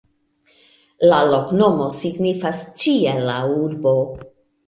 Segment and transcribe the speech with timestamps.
[1.09, 3.35] La loknomo signifas: "ĉiela
[3.67, 3.95] urbo".